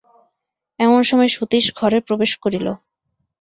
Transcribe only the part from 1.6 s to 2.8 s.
ঘরে প্রবেশ করিল।